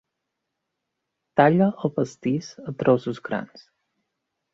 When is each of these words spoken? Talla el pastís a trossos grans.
Talla 1.39 1.67
el 1.87 1.91
pastís 1.97 2.47
a 2.71 2.73
trossos 2.81 3.21
grans. 3.29 3.67